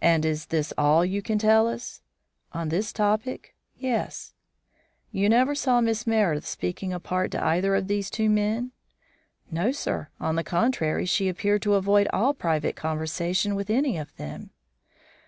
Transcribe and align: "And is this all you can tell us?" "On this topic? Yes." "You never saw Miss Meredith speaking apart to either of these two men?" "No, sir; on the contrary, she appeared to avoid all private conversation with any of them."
"And 0.00 0.24
is 0.24 0.46
this 0.46 0.72
all 0.78 1.04
you 1.04 1.20
can 1.20 1.36
tell 1.36 1.66
us?" 1.66 2.00
"On 2.52 2.68
this 2.68 2.92
topic? 2.92 3.56
Yes." 3.76 4.32
"You 5.10 5.28
never 5.28 5.56
saw 5.56 5.80
Miss 5.80 6.06
Meredith 6.06 6.46
speaking 6.46 6.92
apart 6.92 7.32
to 7.32 7.42
either 7.44 7.74
of 7.74 7.88
these 7.88 8.08
two 8.08 8.30
men?" 8.30 8.70
"No, 9.50 9.72
sir; 9.72 10.10
on 10.20 10.36
the 10.36 10.44
contrary, 10.44 11.06
she 11.06 11.28
appeared 11.28 11.62
to 11.62 11.74
avoid 11.74 12.06
all 12.12 12.34
private 12.34 12.76
conversation 12.76 13.56
with 13.56 13.68
any 13.68 13.98
of 13.98 14.14
them." 14.16 14.50